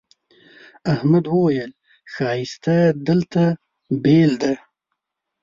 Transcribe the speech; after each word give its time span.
احمد 0.93 1.25
وويل: 1.33 1.71
ښایست 2.13 2.65
دلته 3.07 3.43
بېل 4.03 4.31
دی. 4.41 4.55